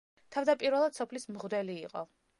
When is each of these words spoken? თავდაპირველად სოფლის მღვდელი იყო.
თავდაპირველად 0.35 0.97
სოფლის 1.01 1.29
მღვდელი 1.37 1.81
იყო. 1.87 2.07